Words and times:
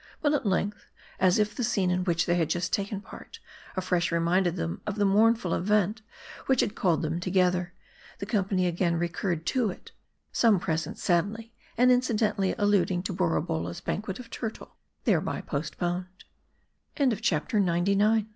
But 0.19 0.33
at 0.33 0.47
length, 0.47 0.87
as 1.19 1.37
if 1.37 1.53
the 1.53 1.63
scene 1.63 1.91
in 1.91 2.05
which 2.05 2.25
they 2.25 2.33
had 2.33 2.49
just 2.49 2.73
taken 2.73 3.01
part, 3.01 3.39
afresh 3.77 4.11
reminded 4.11 4.55
them 4.55 4.81
of 4.87 4.95
the 4.95 5.05
mournful 5.05 5.53
event 5.53 6.01
which 6.47 6.61
had 6.61 6.73
called 6.73 7.03
them 7.03 7.19
together, 7.19 7.75
the 8.17 8.25
company 8.25 8.65
again 8.65 8.95
recurred 8.95 9.45
to 9.45 9.69
it; 9.69 9.91
some 10.31 10.59
present, 10.59 10.97
sadly 10.97 11.53
and 11.77 11.91
incidentally 11.91 12.55
alluding 12.57 13.03
to 13.03 13.13
Borabolla's 13.13 13.79
banquet 13.79 14.17
of 14.19 14.31
turtle, 14.31 14.75
thereby 15.03 15.39
postpo 15.43 16.07